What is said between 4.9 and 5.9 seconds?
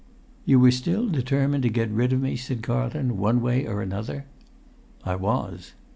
"I was."